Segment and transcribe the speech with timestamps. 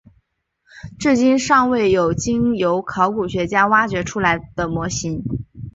[0.97, 5.21] 至今尚未有经由考古学家挖掘出来的模型。